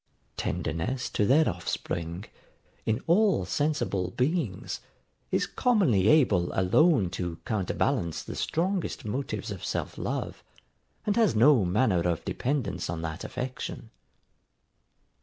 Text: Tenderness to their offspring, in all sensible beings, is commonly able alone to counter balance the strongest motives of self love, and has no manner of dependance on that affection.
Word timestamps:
Tenderness 0.35 1.11
to 1.11 1.27
their 1.27 1.47
offspring, 1.47 2.25
in 2.87 3.03
all 3.05 3.45
sensible 3.45 4.09
beings, 4.09 4.79
is 5.29 5.45
commonly 5.45 6.07
able 6.07 6.51
alone 6.59 7.11
to 7.11 7.37
counter 7.45 7.75
balance 7.75 8.23
the 8.23 8.35
strongest 8.35 9.05
motives 9.05 9.51
of 9.51 9.63
self 9.63 9.99
love, 9.99 10.43
and 11.05 11.15
has 11.17 11.35
no 11.35 11.63
manner 11.65 11.99
of 12.09 12.25
dependance 12.25 12.89
on 12.89 13.03
that 13.03 13.23
affection. 13.23 13.91